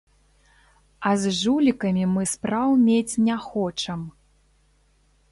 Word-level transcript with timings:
А 1.09 1.09
з 1.23 1.33
жулікамі 1.41 2.05
мы 2.13 2.23
спраў 2.31 2.69
мець 2.87 3.19
не 3.27 3.35
хочам. 3.49 4.01